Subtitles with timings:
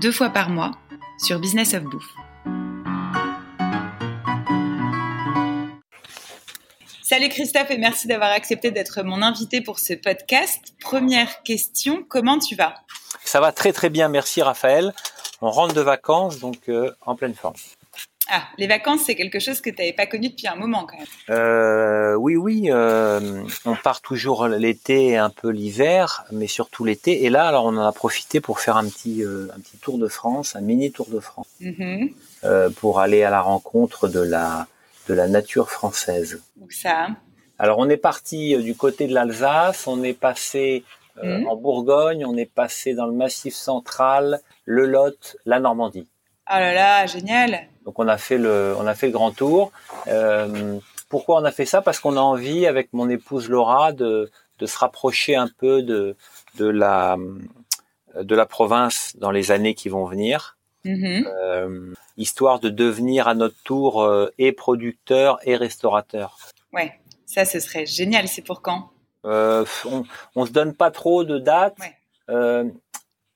[0.00, 0.72] deux fois par mois
[1.18, 2.14] sur Business of Bouffe.
[7.02, 10.74] Salut Christophe et merci d'avoir accepté d'être mon invité pour ce podcast.
[10.80, 12.74] Première question, comment tu vas?
[13.24, 14.92] Ça va très très bien, merci Raphaël.
[15.40, 17.54] On rentre de vacances donc euh, en pleine forme.
[18.28, 20.96] Ah, les vacances, c'est quelque chose que tu n'avais pas connu depuis un moment quand
[20.98, 21.06] même.
[21.30, 27.24] Euh, oui, oui, euh, on part toujours l'été et un peu l'hiver, mais surtout l'été.
[27.24, 29.98] Et là, alors, on en a profité pour faire un petit, euh, un petit tour
[29.98, 32.10] de France, un mini tour de France, Mhm.
[32.44, 34.66] euh, pour aller à la rencontre de la,
[35.08, 36.42] de la nature française.
[36.60, 37.08] Où ça
[37.58, 40.82] Alors, on est parti du côté de l'Alsace, on est passé
[41.22, 41.46] Mhm.
[41.46, 46.06] en Bourgogne, on est passé dans le Massif central, le Lot, la Normandie.
[46.50, 49.72] Oh là là, génial Donc on a fait le, on a fait le grand tour.
[50.08, 51.80] Euh, pourquoi on a fait ça?
[51.80, 56.16] Parce qu'on a envie, avec mon épouse Laura, de, de se rapprocher un peu de,
[56.56, 57.16] de la,
[58.20, 60.52] de la province dans les années qui vont venir,
[60.84, 61.26] Mhm.
[61.42, 66.38] euh, histoire de devenir à notre tour euh, et producteur et restaurateur.
[66.72, 66.92] Ouais,
[67.24, 68.28] ça, ce serait génial.
[68.28, 68.90] C'est pour quand?
[69.24, 70.04] Euh, on,
[70.36, 71.76] on se donne pas trop de dates.
[71.80, 72.70] Ouais.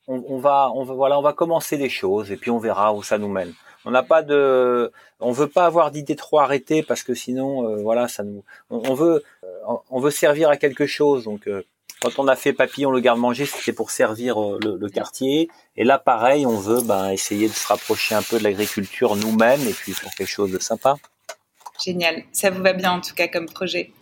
[0.07, 2.93] On, on va, on va, voilà, on va commencer des choses et puis on verra
[2.95, 3.53] où ça nous mène.
[3.85, 7.77] On n'a pas de, on veut pas avoir d'idées trop arrêtées parce que sinon, euh,
[7.83, 11.25] voilà, ça nous, on, on veut, euh, on veut servir à quelque chose.
[11.25, 11.63] Donc, euh,
[12.03, 15.49] quand on a fait Papillon le garde-manger, c'était pour servir le, le quartier.
[15.77, 19.67] Et là, pareil, on veut ben, essayer de se rapprocher un peu de l'agriculture nous-mêmes
[19.67, 20.97] et puis faire quelque chose de sympa.
[21.83, 22.25] Génial.
[22.33, 23.93] Ça vous va bien en tout cas comme projet.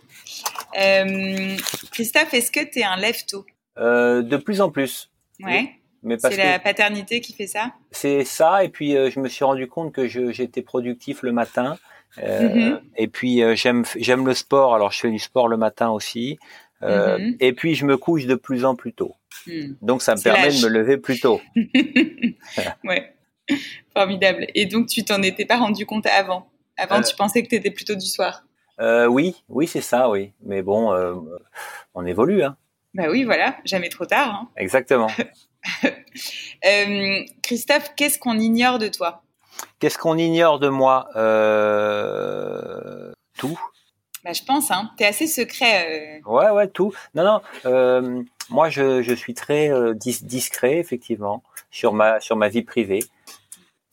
[1.91, 3.45] Christophe, est-ce que tu es un lève-tôt?
[3.77, 5.09] De plus en plus.
[5.41, 5.63] Ouais.
[5.63, 5.78] Parce
[6.19, 7.73] C'est la paternité qui fait ça?
[7.91, 8.63] C'est ça.
[8.63, 11.77] Et puis euh, je me suis rendu compte que j'étais productif le matin.
[12.17, 12.81] Euh, Mhm.
[12.95, 14.73] Et puis euh, j'aime j'aime le sport.
[14.75, 16.39] Alors je fais du sport le matin aussi.
[16.81, 17.35] Mhm.
[17.39, 19.15] Et puis je me couche de plus en plus tôt.
[19.45, 19.73] Hmm.
[19.81, 21.41] Donc ça me permet de me lever plus tôt.
[22.83, 23.13] ouais.
[23.93, 24.47] Formidable.
[24.53, 26.47] Et donc, tu t'en étais pas rendu compte avant?
[26.77, 28.43] Avant, tu pensais que tu étais plutôt du soir?
[28.79, 30.31] Oui, oui c'est ça, oui.
[30.43, 30.93] Mais bon,
[31.95, 32.55] on évolue, hein.
[32.99, 34.29] Bah oui, voilà, jamais trop tard.
[34.29, 34.49] hein.
[34.57, 35.07] Exactement.
[36.65, 39.23] Euh, Christophe, qu'est-ce qu'on ignore de toi?
[39.79, 41.07] Qu'est-ce qu'on ignore de moi?
[41.15, 43.11] Euh...
[43.37, 43.59] Tout.
[44.23, 44.91] bah, Je pense, hein.
[44.97, 46.19] tu es assez secret.
[46.25, 46.29] euh.
[46.29, 46.93] Ouais, ouais, tout.
[47.15, 47.41] Non, non.
[47.65, 53.03] euh, moi, je, je suis très dis- discret, effectivement, sur ma sur ma vie privée.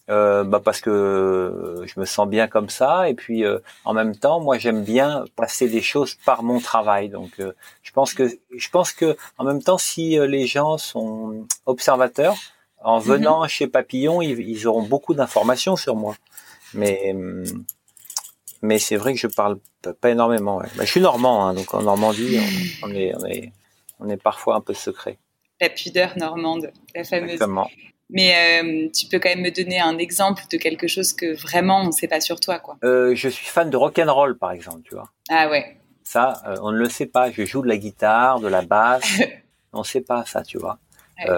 [0.08, 3.08] Euh, bah parce que euh, je me sens bien comme ça.
[3.08, 7.08] Et puis euh, en même temps moi j'aime bien passer des choses par mon travail.
[7.08, 7.52] Donc euh,
[7.82, 12.36] je pense que je pense que en même temps si euh, les gens sont observateurs
[12.84, 16.14] en venant chez Papillon ils, ils auront beaucoup d'informations sur moi.
[16.72, 17.44] Mais hum,
[18.62, 20.68] mais c'est vrai que je parle pas- pas énormément ouais.
[20.76, 22.38] Bah, je suis normand hein, donc en Normandie
[22.82, 23.52] on, on est on est
[23.98, 25.18] on est parfois un peu secret.
[25.60, 27.32] La pudeur normande, la fameuse.
[27.32, 27.68] exactement
[28.10, 31.80] Mais euh, tu peux quand même me donner un exemple de quelque chose que vraiment
[31.80, 32.76] on ne sait pas sur toi, quoi.
[32.84, 35.76] euh, je suis fan de rock and roll par exemple tu vois Ah ouais.
[36.04, 37.32] Ça, euh, on ne le sait pas.
[37.32, 39.02] Je joue de la guitare, de la basse.
[39.72, 40.78] on ne sait pas ça, tu vois.
[41.18, 41.28] Ouais.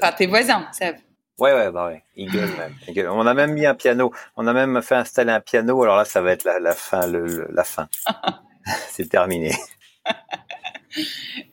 [0.00, 0.98] Enfin, tes voisins savent.
[1.38, 2.04] Ouais, ouais, bah ouais.
[2.14, 3.08] Il gueule même.
[3.10, 4.12] On a même mis un piano.
[4.36, 5.82] On a même fait installer un piano.
[5.82, 7.88] Alors là, ça va être la, la fin, le, le- la fin.
[8.90, 9.52] C'est terminé.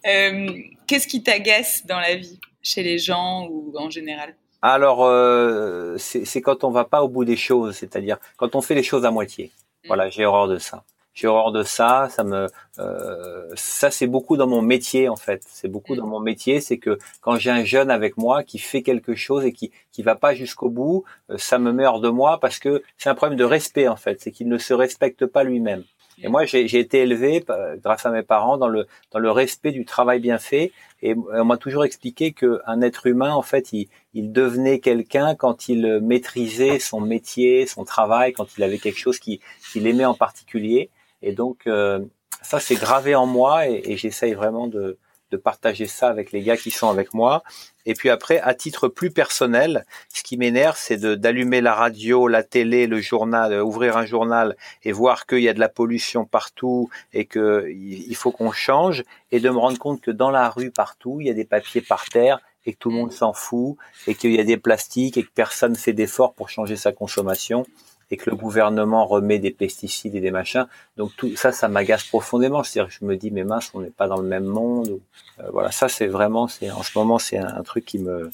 [0.03, 4.35] Qu'est-ce qui t'agace dans la vie, chez les gens ou en général?
[4.61, 8.75] Alors, euh, c'est quand on va pas au bout des choses, c'est-à-dire quand on fait
[8.75, 9.51] les choses à moitié.
[9.87, 10.83] Voilà, j'ai horreur de ça.
[11.13, 12.07] J'ai horreur de ça.
[12.09, 12.47] Ça me,
[12.79, 15.43] euh, ça c'est beaucoup dans mon métier en fait.
[15.47, 18.83] C'est beaucoup dans mon métier, c'est que quand j'ai un jeune avec moi qui fait
[18.83, 22.09] quelque chose et qui qui va pas jusqu'au bout, euh, ça me met hors de
[22.09, 24.21] moi parce que c'est un problème de respect en fait.
[24.21, 25.83] C'est qu'il ne se respecte pas lui-même.
[26.21, 29.71] Et moi, j'ai été élevé euh, grâce à mes parents dans le dans le respect
[29.71, 30.71] du travail bien fait.
[31.01, 35.69] Et on m'a toujours expliqué qu'un être humain, en fait, il, il devenait quelqu'un quand
[35.69, 39.39] il maîtrisait son métier, son travail, quand il avait quelque chose qui-
[39.71, 40.89] qu'il aimait en particulier.
[41.21, 41.99] Et donc, euh,
[42.41, 44.97] ça, c'est gravé en moi et, et j'essaye vraiment de,
[45.31, 47.43] de partager ça avec les gars qui sont avec moi.
[47.85, 52.43] Et puis après, à titre plus personnel, ce qui m'énerve, c'est d'allumer la radio, la
[52.43, 56.25] télé, le journal, euh, ouvrir un journal et voir qu'il y a de la pollution
[56.25, 60.49] partout et que il faut qu'on change et de me rendre compte que dans la
[60.49, 63.33] rue partout, il y a des papiers par terre et que tout le monde s'en
[63.33, 63.77] fout
[64.07, 67.65] et qu'il y a des plastiques et que personne fait d'efforts pour changer sa consommation
[68.11, 70.67] et que le gouvernement remet des pesticides et des machins.
[70.97, 72.63] Donc tout ça, ça m'agace profondément.
[72.63, 74.99] C'est-à-dire que je me dis, mais mince, on n'est pas dans le même monde.
[75.39, 78.29] Euh, voilà, ça c'est vraiment, c'est en ce moment, c'est un, truc qui me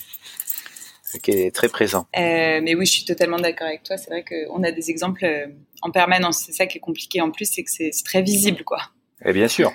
[1.24, 2.07] qui est très présent.
[2.18, 3.98] Euh, mais oui, je suis totalement d'accord avec toi.
[3.98, 5.48] C'est vrai qu'on a des exemples euh,
[5.81, 6.44] en permanence.
[6.45, 8.80] C'est ça qui est compliqué en plus, c'est que c'est très visible, quoi.
[9.24, 9.72] Et bien sûr.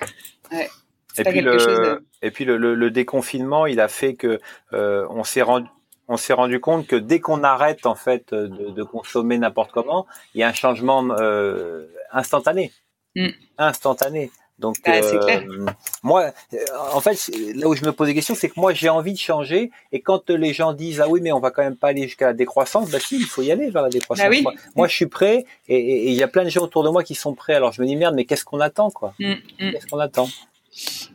[0.51, 0.69] Ouais.
[1.17, 4.39] Et puis, le, et puis, le, le, déconfinement, il a fait que
[4.71, 5.67] euh, on s'est rendu
[6.07, 10.05] on s'est rendu compte que dès qu'on arrête en fait de, de consommer n'importe comment,
[10.33, 12.71] il y a un changement euh, instantané,
[13.15, 13.29] mm.
[13.57, 14.31] instantané.
[14.59, 15.65] Donc ah, euh,
[16.03, 16.57] moi, euh,
[16.93, 19.17] en fait, là où je me pose des questions, c'est que moi j'ai envie de
[19.17, 19.71] changer.
[19.91, 22.27] Et quand les gens disent ah oui mais on va quand même pas aller jusqu'à
[22.27, 24.27] la décroissance, bah si, il faut y aller vers la décroissance.
[24.43, 27.03] Bah moi, je suis prêt et il y a plein de gens autour de moi
[27.03, 27.55] qui sont prêts.
[27.55, 29.15] Alors je me dis merde, mais qu'est-ce qu'on attend quoi?
[29.19, 29.71] Mm, mm.
[29.71, 30.29] Qu'est-ce qu'on attend?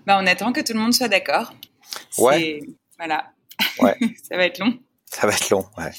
[0.07, 1.53] Bah on attend que tout le monde soit d'accord.
[2.19, 2.63] Ouais.
[2.99, 3.27] Voilà.
[3.81, 3.97] Ouais.
[4.29, 4.79] Ça va être long.
[5.07, 5.91] Ça va être long, ouais.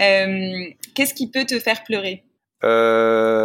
[0.00, 2.24] Euh, qu'est-ce qui peut te faire pleurer?
[2.64, 3.42] Euh,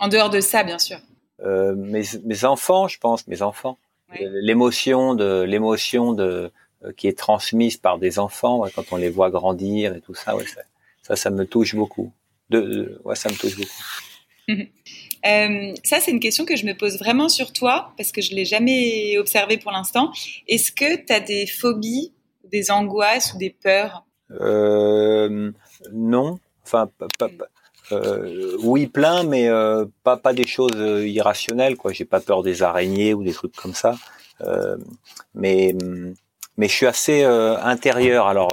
[0.00, 0.98] En dehors de ça, bien sûr.
[1.40, 3.78] Euh, mes, mes, enfants, je pense, mes enfants.
[4.20, 6.52] L'émotion de l'émotion de
[6.96, 10.44] qui est transmise par des enfants quand on les voit grandir et tout ça, ouais,
[11.02, 12.12] ça, ça, me touche beaucoup.
[12.50, 14.46] De, ouais, ça me touche beaucoup.
[15.24, 18.44] ça, c'est une question que je me pose vraiment sur toi parce que je l'ai
[18.44, 20.12] jamais observé pour l'instant.
[20.48, 22.12] Est-ce que tu as des phobies
[22.54, 24.04] des angoisses ou des peurs?
[24.30, 25.50] Euh,
[25.92, 26.38] Non.
[26.64, 26.88] Enfin,
[27.92, 31.76] euh, oui, plein, mais euh, pas pas des choses irrationnelles.
[31.76, 33.96] Quoi, j'ai pas peur des araignées ou des trucs comme ça.
[35.34, 35.74] mais
[36.56, 38.26] mais je suis assez intérieur.
[38.26, 38.52] Alors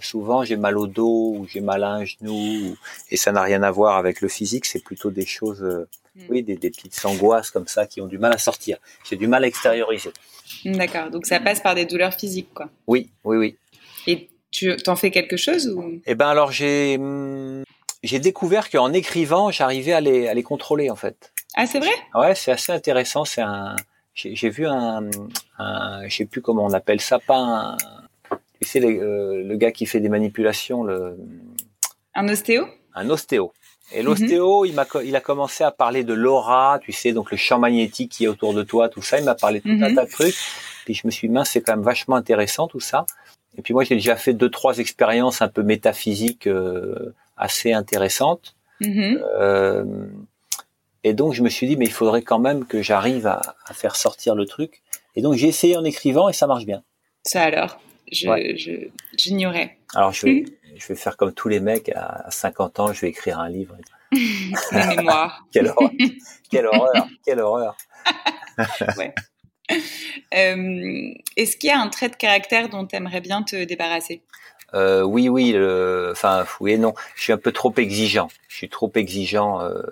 [0.00, 2.76] souvent j'ai mal au dos ou j'ai mal à un genou
[3.10, 4.66] et ça n'a rien à voir avec le physique.
[4.66, 6.22] C'est plutôt des choses, hmm.
[6.28, 8.78] oui, des, des petites angoisses comme ça qui ont du mal à sortir.
[9.08, 10.12] J'ai du mal à extérioriser.
[10.64, 12.68] D'accord, donc ça passe par des douleurs physiques, quoi.
[12.86, 13.56] Oui, oui, oui.
[14.06, 16.00] Et tu t'en fais quelque chose ou?
[16.06, 17.64] Eh ben alors j'ai hum,
[18.02, 21.32] j'ai découvert qu'en écrivant, j'arrivais à les à les contrôler en fait.
[21.54, 21.90] Ah c'est vrai?
[22.14, 23.24] Ouais, c'est assez intéressant.
[23.24, 23.76] C'est un
[24.14, 25.10] j'ai vu un,
[25.58, 27.76] un je sais plus comment on appelle ça, pas un
[28.60, 31.16] tu sais euh, le gars qui fait des manipulations le
[32.14, 33.52] un ostéo Un ostéo.
[33.92, 37.36] Et l'ostéo, il, m'a, il a commencé à parler de l'aura, tu sais, donc le
[37.36, 39.18] champ magnétique qui est autour de toi, tout ça.
[39.18, 39.94] Il m'a parlé de tout un mhm.
[39.94, 40.36] tas de trucs.
[40.84, 43.06] Puis je me suis dit, mince, c'est quand même vachement intéressant tout ça.
[43.56, 48.56] Et puis moi, j'ai déjà fait deux, trois expériences un peu métaphysiques euh, assez intéressantes.
[48.80, 49.22] Mhm.
[49.38, 49.84] Euh,
[51.04, 53.72] et donc, je me suis dit, mais il faudrait quand même que j'arrive à, à
[53.72, 54.82] faire sortir le truc.
[55.16, 56.82] Et donc, j'ai essayé en écrivant et ça marche bien.
[57.22, 57.80] Ça alors?
[58.10, 59.78] J'ignorais.
[59.94, 60.44] Alors, je vais,
[60.76, 63.76] je vais faire comme tous les mecs à 50 ans, je vais écrire un livre.
[64.12, 65.46] Des mémoires.
[65.52, 65.90] quelle horreur.
[66.50, 67.08] Quelle horreur.
[67.24, 67.76] Quelle horreur.
[68.96, 69.14] ouais.
[70.34, 74.22] Euh, est-ce qu'il y a un trait de caractère dont tu aimerais bien te débarrasser?
[74.74, 75.56] Euh, Oui, oui.
[76.10, 76.94] Enfin, oui et non.
[77.14, 78.28] Je suis un peu trop exigeant.
[78.48, 79.82] Je suis trop exigeant euh,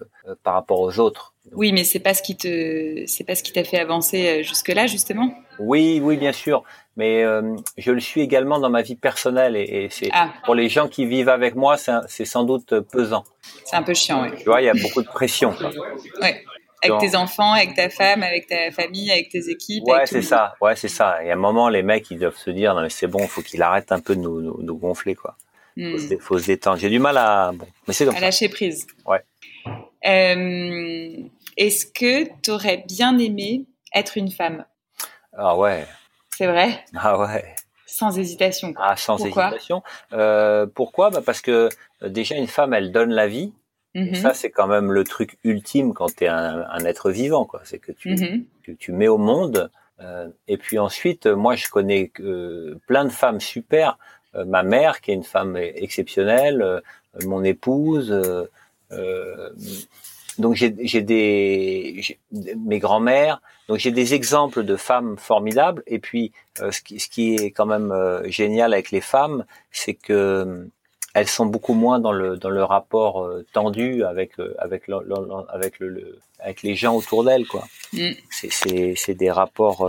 [0.43, 1.32] par rapport aux autres.
[1.52, 4.69] Oui, mais c'est pas ce qui te, c'est pas ce qui t'a fait avancer jusque
[4.69, 5.32] là, justement.
[5.58, 6.64] Oui, oui, bien sûr
[6.96, 10.32] mais euh, je le suis également dans ma vie personnelle et, c'est ah.
[10.44, 13.25] pour les gens qui vivent avec moi, c'est sans doute pesant.
[13.64, 14.31] C'est un peu chiant, oui.
[14.38, 15.55] Tu vois, il y a beaucoup de pression.
[16.22, 16.29] Oui.
[16.82, 19.84] Avec tes enfants, avec ta femme, avec ta famille, avec tes équipes.
[19.87, 20.55] Ouais, c'est ça.
[20.61, 21.25] Ouais, c'est ça.
[21.25, 23.43] Et à un moment, les mecs, ils doivent se dire, non mais c'est bon, faut
[23.43, 25.36] qu'il arrête un peu de nous, nous, gonfler, quoi.
[25.77, 25.96] Hmm.
[26.20, 26.79] Faut, se détendre.
[26.79, 28.86] J'ai du mal à, bon, mais c'est À lâcher prise.
[29.05, 29.22] Ouais.
[30.06, 31.17] Euh,
[31.56, 34.65] Est-ce que tu aurais bien aimé être une femme?
[35.36, 35.86] Ah ouais.
[36.36, 36.84] C'est vrai?
[36.94, 37.55] Ah ouais.
[37.86, 38.74] Sans hésitation.
[38.77, 39.82] Ah, sans hésitation.
[40.12, 41.10] Euh, pourquoi?
[41.10, 41.69] Bah Parce que
[42.03, 43.53] euh, déjà, une femme, elle donne la vie.
[43.96, 44.15] Et mhm.
[44.15, 47.44] ça, c'est quand même le truc ultime quand tu es un, être vivant.
[47.44, 47.60] quoi.
[47.65, 48.44] C'est que tu, mhm.
[48.79, 49.70] tu, mets au monde.
[50.00, 52.12] Euh, et puis ensuite, moi, je connais
[52.86, 53.98] plein de femmes super.
[54.34, 56.82] ma mère, qui est une femme exceptionnelle,
[57.24, 58.15] mon épouse.
[60.38, 63.41] donc j'ai des mes grands-mères.
[63.69, 65.82] Donc j'ai des exemples de femmes formidables.
[65.86, 69.44] Et puis euh, ce, qui, ce, qui, est quand même euh, génial avec les femmes,
[69.70, 70.67] c'est que euh,
[71.19, 74.96] elles sont beaucoup moins dans le dans le rapport tendu avec avec le,
[75.49, 77.65] avec le, avec les gens autour d'elles quoi.
[77.93, 78.11] Mm.
[78.31, 79.89] C'est c'est des rapports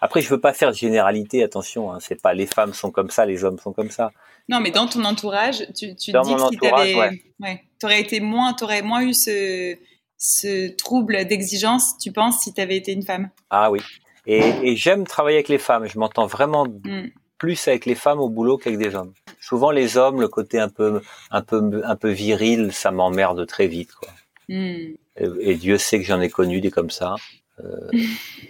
[0.00, 3.10] après, je veux pas faire de généralité, attention, hein, c'est pas les femmes sont comme
[3.10, 4.10] ça, les hommes sont comme ça.
[4.48, 7.22] Non, mais dans ton entourage, tu, tu dis que si t'avais, ouais.
[7.40, 9.76] ouais, t'aurais été moins, t'aurais moins eu ce,
[10.18, 13.30] ce trouble d'exigence, tu penses, si tu avais été une femme?
[13.50, 13.80] Ah oui.
[14.26, 15.86] Et, j'aime travailler avec les femmes.
[15.86, 17.10] Je m'entends vraiment mm.
[17.38, 19.12] Plus avec les femmes au boulot qu'avec des hommes.
[19.40, 21.00] Souvent, les hommes, le côté un peu,
[21.30, 24.08] un peu, un peu viril, ça m'emmerde très vite, quoi.
[24.48, 24.94] Mm.
[25.18, 27.16] Et, Dieu sait que j'en ai connu des comme ça.
[27.64, 27.90] Euh,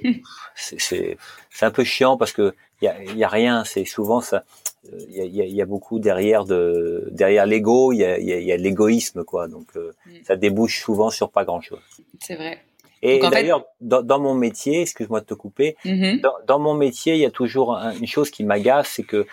[0.56, 1.16] c'est
[1.60, 3.64] un peu chiant parce que il y a, y a, rien.
[3.64, 4.44] C'est souvent ça.
[5.08, 7.92] Il y a, y a, beaucoup derrière de derrière l'ego.
[7.92, 9.48] Il y a, y a l'égoïsme quoi.
[9.48, 10.10] Donc euh, mm.
[10.24, 11.80] ça débouche souvent sur pas grand chose.
[12.20, 12.62] C'est vrai.
[13.02, 16.20] Et d'ailleurs, dans, dans, mon métier, excuse-moi de te couper, mm-hmm.
[16.22, 19.26] dans, dans, mon métier, il y a toujours une chose qui m'agace, c'est que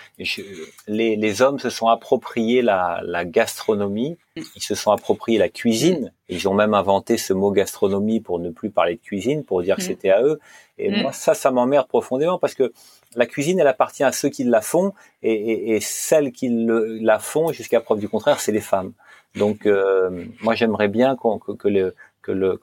[0.87, 4.41] les, les, hommes se sont appropriés la, la, gastronomie, mm.
[4.57, 8.49] ils se sont appropriés la cuisine, ils ont même inventé ce mot gastronomie pour ne
[8.49, 9.85] plus parler de cuisine, pour dire que mm.
[9.85, 10.39] c'était à eux.
[10.77, 12.73] Et moi, ça, ça m'emmerde profondément parce que
[13.15, 16.97] la cuisine, elle appartient à ceux qui la font, et, et, et celles qui le,
[16.99, 18.93] la font, jusqu'à preuve du contraire, c'est les femmes.
[19.35, 22.59] Donc, euh, moi, j'aimerais bien que, que, le, que, le,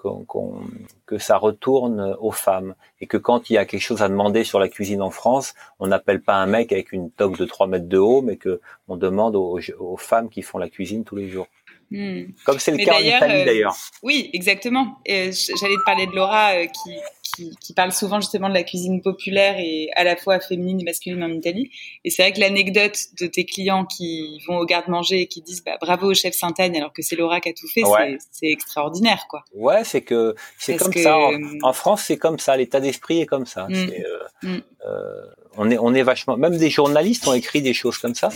[1.07, 4.43] que ça retourne aux femmes, et que quand il y a quelque chose à demander
[4.43, 7.69] sur la cuisine en France, on n'appelle pas un mec avec une toque de 3
[7.69, 11.15] mètres de haut, mais que on demande aux, aux femmes qui font la cuisine tous
[11.15, 11.47] les jours.
[11.91, 12.27] Hmm.
[12.45, 13.77] Comme c'est le cas en Italie euh, d'ailleurs.
[14.03, 14.99] oui, exactement.
[15.07, 19.57] J'allais te parler de Laura euh, qui, qui, parle souvent justement de la cuisine populaire
[19.59, 21.71] et à la fois féminine et masculine en Italie.
[22.05, 25.65] Et c'est vrai que l'anecdote de tes clients qui vont au garde-manger et qui disent
[25.65, 27.83] bah, bravo au chef Saint-Agne alors que c'est Laura qui a tout fait,
[28.31, 29.45] c'est extraordinaire quoi.
[29.55, 31.19] Ouais, c'est que c'est comme ça.
[31.63, 32.57] En, France, c'est comme ça.
[32.57, 33.67] L'état d'esprit est comme ça.
[33.69, 33.75] Hmm.
[33.75, 34.59] Euh, hmm.
[34.87, 35.23] euh,
[35.57, 36.37] on est on est vachement.
[36.37, 38.29] Même des journalistes ont écrit des choses comme ça.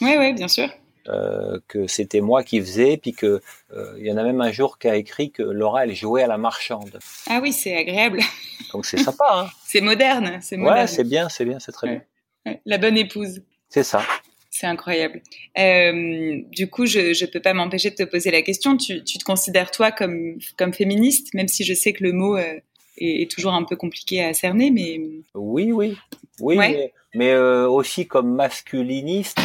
[0.00, 0.68] Oui, oui, bien sûr.
[1.08, 3.40] Euh, que c'était moi qui faisais, puis que
[3.72, 6.22] euh, il y en a même un jour qui a écrit que Laura elle jouait
[6.22, 6.98] à la marchande.
[7.26, 8.20] Ah oui, c'est agréable.
[8.72, 9.24] Donc c'est sympa.
[9.32, 10.80] Hein c'est moderne, c'est moderne.
[10.80, 11.88] Ouais, c'est bien, c'est bien, c'est très
[12.44, 12.58] bien.
[12.66, 13.42] La bonne épouse.
[13.70, 14.02] C'est ça.
[14.50, 15.22] C'est incroyable.
[15.58, 18.76] Euh, du coup, je ne peux pas m'empêcher de te poser la question.
[18.76, 22.36] Tu, tu, te considères toi comme comme féministe, même si je sais que le mot
[23.00, 25.00] est, est, toujours un peu compliqué à cerner, mais
[25.34, 25.96] oui, oui,
[26.40, 29.40] oui, mais, mais aussi comme masculiniste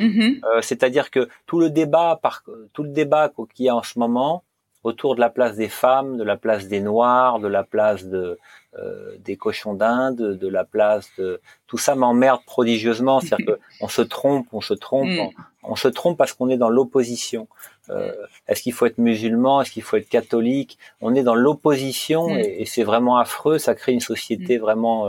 [0.00, 0.40] Mm-hmm.
[0.44, 3.98] Euh, c'est-à-dire que tout le débat, par, tout le débat qu'il y a en ce
[3.98, 4.42] moment
[4.82, 8.38] autour de la place des femmes, de la place des noirs, de la place de,
[8.78, 13.20] euh, des cochons d'Inde, de la place de tout ça m'emmerde prodigieusement.
[13.20, 15.30] C'est-à-dire qu'on se trompe, on se trompe, mm.
[15.64, 17.48] on, se trompe parce qu'on est dans l'opposition.
[17.90, 18.12] Euh,
[18.48, 19.62] est-ce qu'il faut être musulman?
[19.62, 20.78] Est-ce qu'il faut être catholique?
[21.00, 22.38] On est dans l'opposition mm.
[22.38, 23.58] et, c'est vraiment affreux.
[23.58, 24.60] Ça crée une société mm.
[24.62, 25.08] vraiment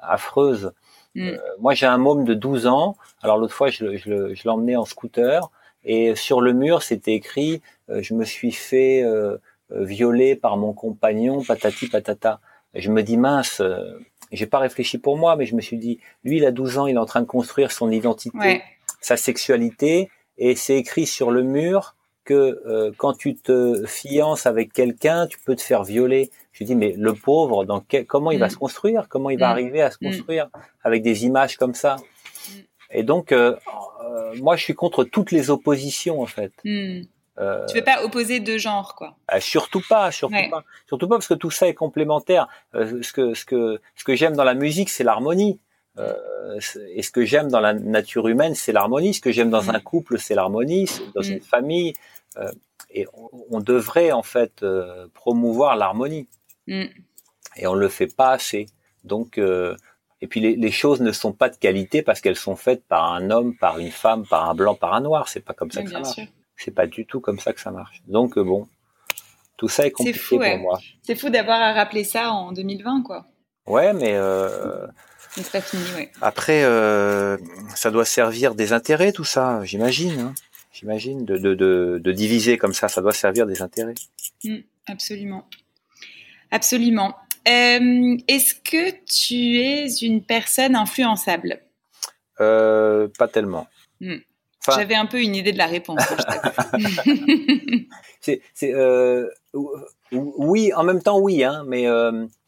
[0.00, 0.72] affreuse.
[1.14, 1.28] Mm.
[1.28, 2.96] Euh, moi, j'ai un môme de 12 ans.
[3.22, 5.50] Alors l'autre fois, je, je, je l'emmenais en scooter
[5.84, 9.36] et sur le mur, c'était écrit euh, "Je me suis fait euh,
[9.70, 12.40] violer par mon compagnon, patati patata."
[12.74, 13.60] Et je me dis mince.
[14.32, 16.86] j'ai pas réfléchi pour moi, mais je me suis dit, lui, il a 12 ans,
[16.86, 18.62] il est en train de construire son identité,
[19.02, 20.08] sa sexualité,
[20.38, 25.38] et c'est écrit sur le mur que euh, quand tu te fiances avec quelqu'un, tu
[25.40, 26.30] peux te faire violer.
[26.52, 28.50] Je dis mais le pauvre, dans comment il va mm.
[28.50, 29.08] se construire?
[29.08, 29.52] Comment il va mm.
[29.52, 30.06] arriver à se mm.
[30.08, 30.48] construire
[30.84, 31.96] avec des images comme ça?
[32.92, 33.56] Et donc euh,
[34.04, 36.52] euh, moi je suis contre toutes les oppositions en fait.
[37.38, 41.28] Euh, tu veux pas opposer deux genres, quoi Surtout pas, surtout pas, surtout pas parce
[41.28, 42.48] que tout ça est complémentaire.
[42.74, 45.58] ce que ce que ce que j'aime dans la musique, c'est l'harmonie.
[45.98, 46.58] Euh,
[46.94, 49.14] et ce que j'aime dans la nature humaine, c'est l'harmonie.
[49.14, 50.88] Ce que j'aime dans un couple, c'est l'harmonie.
[51.14, 51.92] Dans une famille,
[52.38, 52.50] euh,
[52.90, 53.06] et
[53.50, 56.28] on, devrait en fait euh, promouvoir l'harmonie.
[56.66, 56.84] Mm.
[57.56, 58.66] Et on le fait pas assez.
[59.04, 59.76] Donc, euh,
[60.22, 63.30] et puis les, choses ne sont pas de qualité parce qu'elles sont faites par un
[63.30, 65.28] homme, par une femme, par un blanc, par un noir.
[65.28, 66.20] C'est pas comme ça que ça marche.
[66.56, 68.02] C'est pas du tout comme ça que ça marche.
[68.06, 68.68] Donc bon,
[69.56, 70.78] tout ça est compliqué pour moi.
[71.02, 73.26] C'est fou d'avoir à rappeler ça en 2020, quoi.
[73.66, 74.86] Ouais, mais euh,
[75.28, 76.10] fini, ouais.
[76.20, 77.36] après, euh,
[77.74, 80.18] ça doit servir des intérêts, tout ça, j'imagine.
[80.20, 80.34] Hein
[80.72, 82.88] j'imagine, de, de, de, de, diviser comme ça.
[82.88, 83.94] Ça doit servir des intérêts.
[84.44, 85.48] Mm, absolument.
[86.50, 87.14] Absolument.
[87.48, 91.60] Euh, Est-ce que tu es une personne influençable?
[92.40, 93.66] Euh, Pas tellement.
[94.00, 94.16] Mm.
[94.68, 96.00] J'avais un peu une idée de la réponse.
[98.20, 99.28] c'est, euh,
[100.12, 101.86] oui, en même temps oui, hein, mais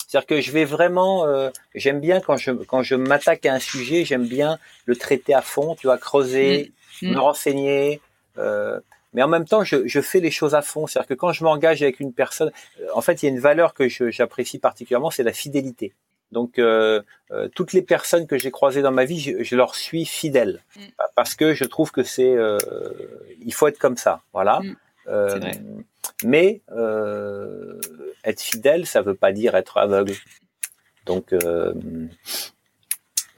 [0.07, 1.27] c'est-à-dire que je vais vraiment,
[1.75, 5.43] j'aime bien quand je quand je m'attaque à un sujet, j'aime bien le traiter à
[5.43, 6.71] fond, tu vois, creuser,
[7.03, 7.15] mm.
[7.15, 8.01] me renseigner,
[9.15, 10.87] mais en même temps, je, je, fais les choses à fond.
[10.87, 13.41] C'est-à-dire que quand je m'engage avec une personne, euh, en fait, il y a une
[13.41, 15.95] valeur que j'apprécie particulièrement, c'est la fidélité.
[16.33, 19.77] Donc, euh, euh, toutes les personnes que j'ai croisées dans ma vie, je, je leur
[19.77, 20.81] suis fidèle mm.
[21.15, 22.59] parce que je trouve que c'est, euh,
[23.41, 24.61] il faut être comme ça, voilà.
[24.61, 24.77] Mm.
[25.07, 25.61] Vrai.
[26.25, 26.63] Mais
[28.25, 30.15] être fidèle, ça veut pas dire être aveugle.
[31.05, 31.35] Donc,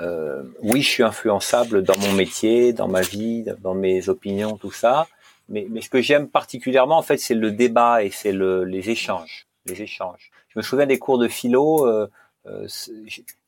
[0.01, 4.73] euh, oui, je suis influençable dans mon métier, dans ma vie, dans mes opinions, tout
[4.73, 5.07] ça.
[5.49, 8.91] Mais, mais ce que j'aime particulièrement, en fait, c'est le débat et c'est le, les
[8.91, 10.31] échanges, les échanges.
[10.49, 11.87] Je me souviens des cours de philo.
[11.87, 12.11] Euh,
[12.47, 12.67] euh,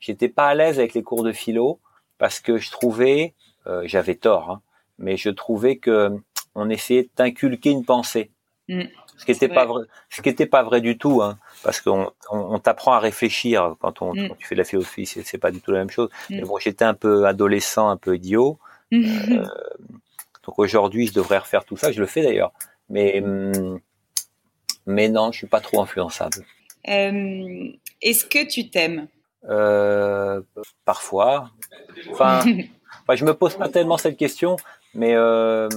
[0.00, 1.80] j'étais pas à l'aise avec les cours de philo
[2.18, 3.34] parce que je trouvais,
[3.66, 4.62] euh, j'avais tort, hein,
[4.98, 6.10] mais je trouvais que
[6.54, 8.30] on essayait d'inculquer une pensée.
[8.68, 8.82] Mm.
[9.16, 12.10] ce qui n'était pas vrai, ce qui était pas vrai du tout, hein, parce qu'on
[12.30, 14.36] on, t'apprend à réfléchir quand, on, mm.
[14.38, 16.10] tu fais de la philosophie, c'est pas du tout la même chose.
[16.28, 16.34] Mm.
[16.34, 18.58] Mais bon, j'étais un peu adolescent, un peu idiot.
[18.92, 19.44] Euh,
[20.48, 21.92] donc aujourd'hui, je devrais refaire tout ça.
[21.92, 22.54] Je le fais d'ailleurs,
[22.88, 23.22] mais
[24.86, 26.38] mais non, je suis pas trop influençable.
[26.88, 27.68] Euh,
[28.00, 29.08] Est-ce que tu t'aimes?
[29.44, 30.40] Euh,
[30.86, 31.50] Parfois.
[32.10, 32.40] Enfin,
[33.14, 34.56] je me pose pas tellement cette question,
[34.94, 35.68] mais euh,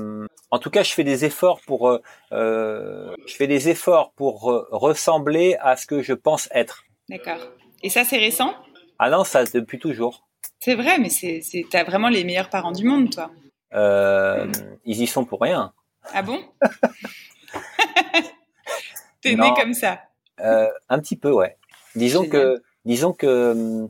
[0.51, 1.99] en tout cas, je fais des efforts pour,
[2.31, 6.85] je fais des efforts pour ressembler à ce que je pense être.
[7.09, 7.39] D'accord.
[7.83, 8.53] Et ça, c'est récent?
[8.99, 10.25] Ah non, ça depuis toujours.
[10.59, 13.29] C'est vrai, mais c'est, t'as vraiment les meilleurs parents du monde, toi.
[13.73, 14.51] Euh,
[14.85, 15.73] ils y sont pour rien.
[16.13, 16.39] Ah bon
[19.21, 19.99] T'es né comme ça.
[20.39, 21.57] Euh, un petit peu, ouais.
[21.95, 23.89] Disons que, disons que, hum,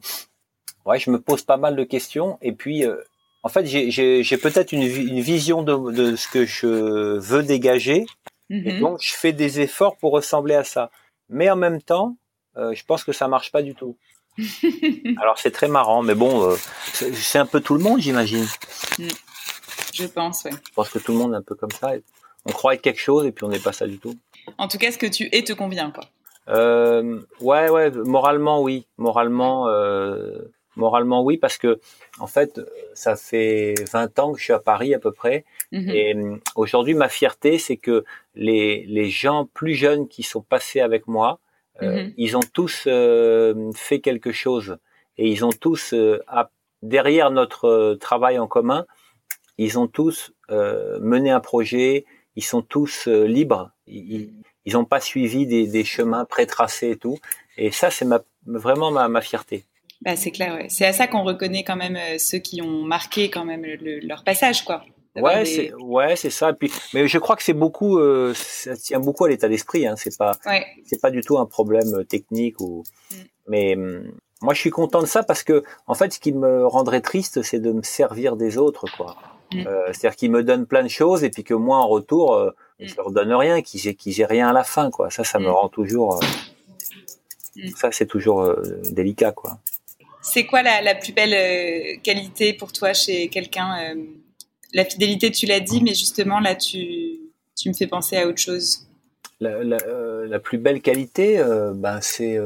[0.86, 2.98] ouais, je me pose pas mal de questions et puis euh,
[3.44, 8.06] en fait, j'ai peut-être une, une, vision de, de, ce que je veux dégager,
[8.52, 8.80] et mhm.
[8.80, 10.92] donc je fais des efforts pour ressembler à ça.
[11.30, 12.18] Mais en même temps,
[12.58, 13.98] euh, je pense que ça marche pas du tout.
[15.22, 16.56] Alors c'est très marrant, mais bon, euh,
[16.94, 18.46] c'est un peu tout le monde, j'imagine.
[19.00, 19.08] Mm.
[19.94, 20.52] Je pense, ouais.
[20.52, 21.94] Je pense que tout le monde est un peu comme ça.
[22.46, 24.16] On croit être quelque chose et puis on n'est pas ça du tout.
[24.58, 26.06] En tout cas, ce que tu es te convient, quoi.
[26.50, 31.80] Euh, ouais, ouais, moralement oui, moralement, euh, Moralement, oui, parce que
[32.20, 32.62] en fait,
[32.94, 35.44] ça fait 20 ans que je suis à Paris à peu près.
[35.72, 35.90] Mhm.
[35.90, 38.06] Et euh, aujourd'hui, ma fierté, c'est que
[38.36, 41.40] les, les gens plus jeunes qui sont passés avec moi,
[41.82, 42.14] euh, mhm.
[42.18, 44.78] ils ont tous euh, fait quelque chose.
[45.18, 45.94] Et ils ont tous,
[46.82, 48.86] derrière notre travail en commun,
[49.64, 53.72] ils ont tous mené un projet, ils sont tous libres.
[53.88, 57.18] Ils n'ont pas suivi des, des chemins pré-tracés et tout.
[57.58, 59.66] Et ça, c'est ma, vraiment ma, ma fierté.
[60.02, 60.68] Bah, c'est clair, ouais.
[60.70, 64.24] C'est à ça qu'on reconnaît quand même euh, ceux qui ont marqué quand même leur
[64.24, 64.84] passage, quoi.
[65.16, 66.54] Ouais, c'est ouais, c'est ça.
[66.54, 69.86] puis, mais je crois que c'est beaucoup, euh, ça tient beaucoup à l'état d'esprit.
[69.86, 69.96] Hein.
[69.98, 70.38] C'est pas,
[70.86, 72.84] c'est pas du tout un problème euh, technique ou.
[73.12, 73.16] Mm.
[73.48, 76.66] Mais hum, moi, je suis content de ça parce que, en fait, ce qui me
[76.66, 79.18] rendrait triste, c'est de me servir des autres, quoi.
[79.54, 79.68] Mm.
[79.68, 82.52] Euh, C'est-à-dire qu'ils me donnent plein de choses et puis que moi, en retour, euh,
[82.80, 82.88] mm.
[82.88, 85.10] je leur donne rien, qu'ils aient, qu'ils aient rien à la fin, quoi.
[85.10, 86.22] Ça, ça me rend toujours.
[87.76, 88.56] ça, c'est toujours
[88.92, 89.60] délicat, quoi.
[90.22, 94.04] C'est quoi la, plus belle euh, qualité pour toi chez quelqu'un euh,
[94.74, 97.18] La fidélité, tu l'as dit, mais justement, là, tu,
[97.58, 98.88] tu me fais penser à autre chose.
[99.40, 102.38] La, la, euh, plus belle qualité, ben, c'est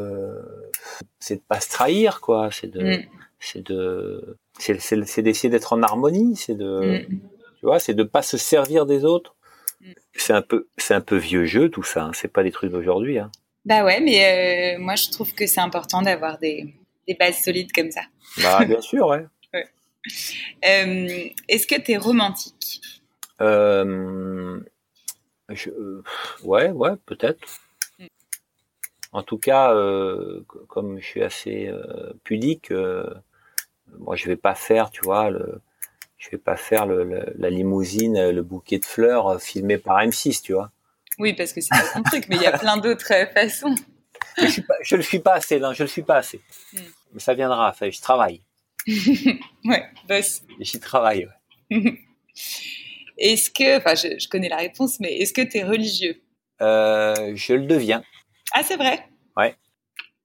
[1.20, 2.50] c'est de pas se trahir, quoi.
[2.52, 3.04] C'est de mm.
[3.40, 6.36] c'est de c'est d'essayer d'être en harmonie.
[6.36, 7.20] C'est de mm.
[7.60, 9.36] tu vois, c'est de pas se servir des autres.
[9.82, 9.92] Mm.
[10.14, 12.06] C'est un peu c'est un peu vieux jeu tout ça.
[12.06, 12.12] Hein.
[12.14, 13.20] C'est pas des trucs d'aujourd'hui.
[13.20, 13.32] Hein.
[13.66, 16.74] Bah ouais, mais moi je trouve que c'est important d'avoir des
[17.08, 18.02] des bases solides comme ça.
[18.42, 19.26] Bah, bien sûr, ouais.
[20.66, 22.82] Euh, est-ce que tu es romantique?
[23.42, 24.60] Euh,
[26.44, 27.48] Ouais, ouais, peut-être.
[28.00, 28.06] Mm.
[29.12, 31.72] En tout cas, euh, comme je suis assez
[32.24, 32.74] pudique,
[34.00, 35.62] moi je vais pas faire, tu vois, le,
[36.18, 40.72] je vais pas faire la limousine, le bouquet de fleurs filmé par M6, tu vois.
[41.18, 43.76] Oui, parce que c'est ton truc, mais il y a plein d'autres façons
[44.38, 46.42] je, suis pas, le suis pas assez, non, je le suis pas assez.
[46.74, 46.80] Hmm.
[47.14, 48.42] Mais ça viendra, je travaille.
[49.66, 50.42] ouais, boss.
[50.60, 51.28] J'y travaille,
[51.72, 52.00] ouais.
[53.18, 56.22] est-ce que, enfin, je, connais la réponse, mais est-ce que tu es religieux?
[56.62, 58.04] Euh, Je le deviens.
[58.54, 59.08] Ah, c'est vrai?
[59.38, 59.56] Ouais.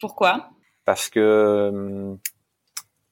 [0.00, 0.50] Pourquoi?
[0.84, 2.18] Parce que, hum,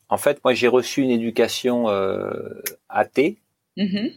[0.09, 3.39] en fait, moi, j'ai reçu une éducation euh, athée.
[3.77, 4.09] Mm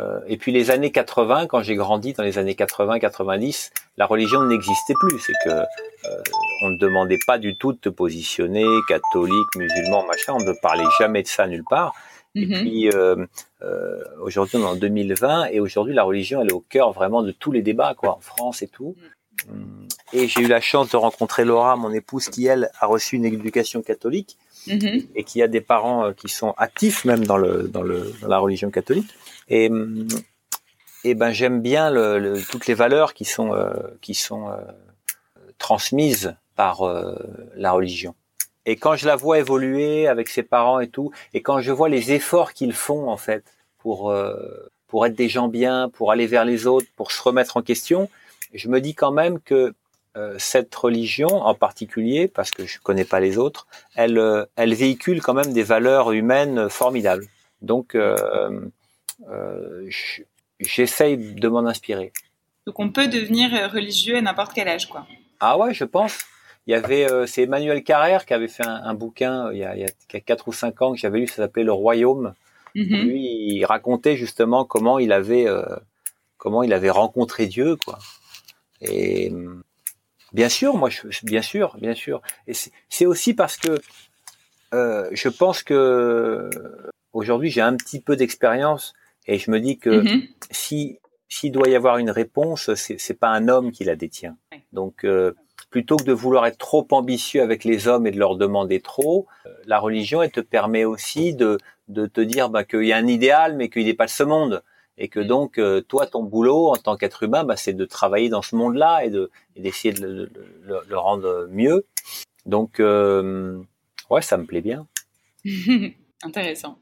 [0.00, 4.42] euh, et puis les années 80, quand j'ai grandi dans les années 80-90, la religion
[4.44, 5.18] n'existait plus.
[5.18, 6.22] C'est que euh,
[6.62, 10.32] on ne demandait pas du tout de te positionner catholique, musulman, machin.
[10.34, 11.92] On ne parlait jamais de ça nulle part.
[12.34, 12.60] Et mhm.
[12.60, 13.26] puis euh,
[13.62, 17.22] euh, aujourd'hui, on est en 2020 et aujourd'hui, la religion, elle est au cœur vraiment
[17.22, 18.94] de tous les débats, quoi, en France et tout.
[18.96, 19.02] Mm.
[20.12, 23.24] Et j'ai eu la chance de rencontrer Laura, mon épouse, qui elle a reçu une
[23.24, 25.06] éducation catholique mhm.
[25.14, 28.38] et qui a des parents qui sont actifs même dans le dans le dans la
[28.38, 29.10] religion catholique.
[29.48, 29.70] Et,
[31.04, 34.56] et ben j'aime bien le, toutes les valeurs qui sont euh, qui sont euh,
[35.58, 37.14] transmises par euh,
[37.56, 38.14] la religion.
[38.66, 41.88] Et quand je la vois évoluer avec ses parents et tout, et quand je vois
[41.88, 43.44] les efforts qu'ils font en fait
[43.78, 44.12] pour
[44.86, 48.10] pour être des gens bien, pour aller vers les autres, pour se remettre en question,
[48.52, 49.74] je me dis quand même que
[50.38, 55.34] cette religion en particulier, parce que je connais pas les autres, elle, elle véhicule quand
[55.34, 57.26] même des valeurs humaines formidables.
[57.62, 59.88] Donc, euh,
[60.58, 62.12] j'essaye de m'en inspirer.
[62.66, 65.06] Donc on peut devenir religieux à n'importe quel âge, quoi.
[65.40, 66.18] Ah ouais, je pense.
[66.66, 69.82] Il y avait, c'est Emmanuel Carrère qui avait fait un, bouquin il y, a, il
[69.82, 72.34] y a 4 ou 5 ans que j'avais lu, ça s'appelait Le Royaume.
[72.76, 73.02] Mm-hmm.
[73.02, 73.22] Lui,
[73.56, 75.46] il racontait justement comment il avait,
[76.36, 77.98] comment il avait rencontré Dieu, quoi.
[78.80, 79.32] Et
[80.32, 82.22] bien sûr, moi, je, bien sûr, bien sûr.
[82.46, 82.52] Et
[82.88, 83.80] c'est aussi parce que
[84.74, 86.48] euh, je pense que
[87.12, 88.94] aujourd'hui j'ai un petit peu d'expérience
[89.26, 90.28] et je me dis que mm-hmm.
[90.50, 94.36] si s'il doit y avoir une réponse, c'est pas un homme qui la détient.
[94.72, 95.34] Donc euh,
[95.70, 99.28] plutôt que de vouloir être trop ambitieux avec les hommes et de leur demander trop,
[99.46, 102.96] euh, la religion elle te permet aussi de de te dire bah, qu'il y a
[102.96, 104.62] un idéal mais qu'il n'est pas de ce monde
[105.00, 105.26] et que mm.
[105.26, 108.54] donc euh, toi ton boulot en tant qu'être humain bah, c'est de travailler dans ce
[108.54, 110.30] monde-là et de d'essayer de
[110.62, 111.86] le, le, rendre mieux.
[112.46, 113.60] Donc euh,
[114.10, 114.86] ouais ça me plaît bien.
[116.22, 116.78] Intéressant.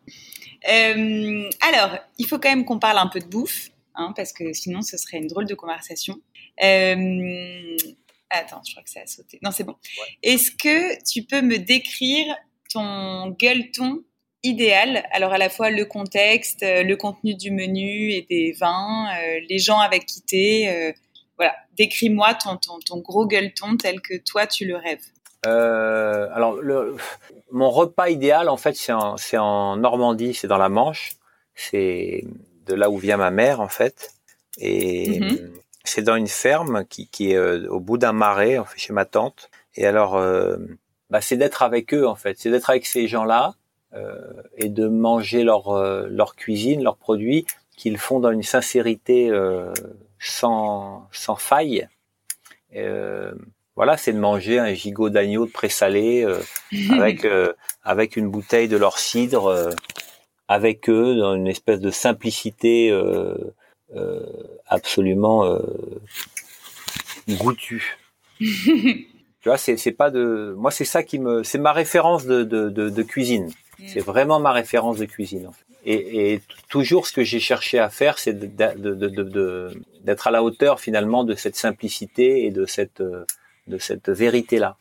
[0.68, 4.52] Euh, alors il faut quand même qu'on parle un peu de bouffe hein, parce que
[4.52, 6.20] sinon ce serait une drôle de conversation.
[8.30, 9.38] Attends je crois que ça a sauté.
[9.42, 9.76] Non c'est bon.
[10.24, 12.34] Est-ce que tu peux me décrire
[12.72, 14.02] ton gueuleton
[14.42, 15.04] idéal.
[15.10, 19.40] Alors à la fois le contexte, euh, le contenu du menu et des vins, euh,
[19.48, 20.68] les gens avec qui t'es.
[20.68, 20.92] Euh,
[21.36, 25.04] voilà, décris-moi ton, ton, gros gueuleton tel que toi tu le rêves.
[25.44, 26.96] alors le,
[27.52, 31.12] mon repas idéal en fait c'est en, en Normandie, c'est dans la Manche,
[31.54, 32.24] c'est
[32.66, 34.10] de là où vient ma mère en fait
[34.58, 35.50] et mm-hmm.
[35.84, 39.04] c'est dans une ferme qui, qui est au bout d'un marais, en fait, chez ma
[39.04, 39.48] tante.
[39.76, 40.20] Et alors,
[41.10, 43.54] bah, c'est d'être avec eux en fait, c'est d'être avec ces gens-là
[44.56, 47.46] et de manger leur, euh, leur cuisine, leurs produits,
[47.76, 49.72] qu'ils font dans une sincérité euh,
[50.18, 51.88] sans, sans faille.
[53.76, 56.26] voilà, c'est de manger un gigot d'agneau de présalé
[56.90, 57.26] avec
[57.82, 59.70] avec une bouteille de leur cidre
[60.48, 62.92] avec eux dans une espèce de simplicité
[64.66, 65.58] absolument
[67.28, 67.98] goûtue.
[68.40, 69.08] tu
[69.44, 72.68] vois, c'est c'est pas de moi c'est ça qui me c'est ma référence de, de,
[72.68, 73.50] de, de cuisine.
[73.86, 75.50] C'est vraiment ma référence de cuisine.
[75.84, 79.80] Et, et toujours ce que j'ai cherché à faire, c'est d'être de, de,
[80.24, 84.76] à la hauteur finalement de cette simplicité et de cette de cette vérité là.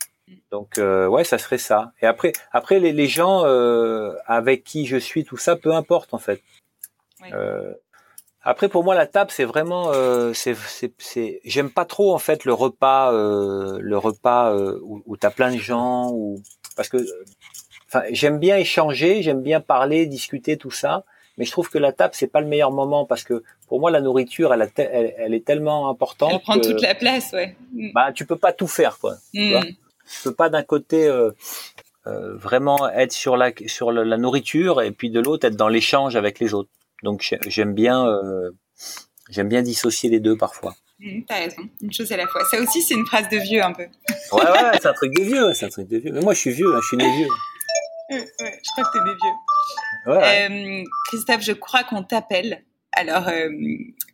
[0.50, 1.92] Donc euh, ouais, ça serait ça.
[2.02, 6.12] Et après, après les, les gens euh, avec qui je suis, tout ça, peu importe
[6.12, 6.42] en fait.
[7.32, 7.72] Euh,
[8.42, 10.56] après, pour moi, la table, c'est vraiment, euh, c'est,
[10.98, 15.30] c'est, j'aime pas trop en fait le repas, euh, le repas euh, où, où t'as
[15.30, 16.40] plein de gens, ou
[16.76, 16.98] parce que
[17.88, 21.04] enfin, j'aime bien échanger, j'aime bien parler, discuter, tout ça.
[21.38, 23.92] Mais je trouve que la table c'est pas le meilleur moment parce que pour moi
[23.92, 26.32] la nourriture elle, elle, est tellement importante.
[26.34, 27.56] Elle prend toute la place, ouais.
[27.72, 27.92] Mm.
[27.94, 29.14] Bah tu peux pas tout faire quoi.
[29.32, 29.62] Tu, mm.
[30.24, 31.30] peux pas d'un côté euh,
[32.08, 36.16] euh, vraiment être sur la sur la, nourriture et puis de l'autre être dans l'échange
[36.16, 36.70] avec les autres.
[37.04, 38.50] Donc j'aime bien euh,
[39.30, 40.74] j'aime bien dissocier les deux parfois.
[40.98, 42.44] Mmh, T'as raison, une chose à la fois.
[42.50, 43.84] Ça aussi c'est une phrase de vieux un peu.
[44.32, 46.10] ouais ouais, c'est un truc de vieux, c'est un truc de vieux.
[46.10, 47.28] Mais moi je suis vieux, hein, je suis né vieux
[48.10, 50.82] je crois que t'es des vieux.
[50.82, 52.64] Euh, Christophe, je crois qu'on t'appelle.
[52.92, 53.50] Alors, euh,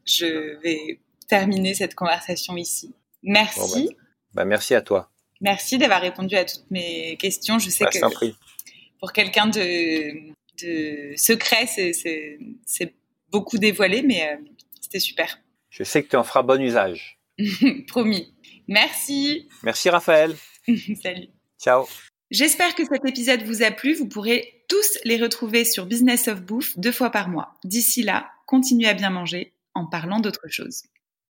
[0.05, 2.95] je vais terminer cette conversation ici.
[3.23, 3.89] Merci.
[3.89, 4.03] Bah,
[4.35, 5.11] bah, merci à toi.
[5.41, 7.59] Merci d'avoir répondu à toutes mes questions.
[7.59, 8.35] Je sais bah, que
[8.99, 12.95] pour quelqu'un de, de secret, c'est
[13.31, 14.37] beaucoup dévoilé, mais euh,
[14.81, 15.41] c'était super.
[15.71, 17.19] Je sais que tu en feras bon usage.
[17.89, 18.33] Promis.
[18.69, 19.49] Merci.
[19.63, 20.35] Merci Raphaël.
[21.03, 21.29] Salut.
[21.59, 21.87] Ciao.
[22.31, 23.95] J'espère que cet épisode vous a plu.
[23.95, 27.55] Vous pourrez tous les retrouver sur Business of Bouffe deux fois par mois.
[27.65, 30.83] D'ici là, continuez à bien manger en parlant d'autre chose.